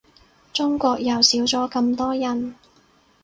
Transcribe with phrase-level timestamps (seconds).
[0.51, 2.55] 中國又少咗咁多人